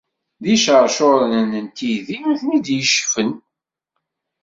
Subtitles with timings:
[0.43, 3.31] D icercuren n tidi i ten-id-yeccfen.